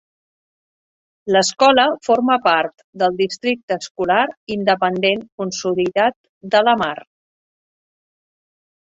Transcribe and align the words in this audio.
L'escola 1.35 1.83
forma 2.07 2.37
part 2.47 2.85
del 3.03 3.19
districte 3.19 3.77
escolar 3.83 4.23
independent 4.55 5.21
consolidat 5.43 6.19
de 6.57 6.63
Lamar. 6.69 6.95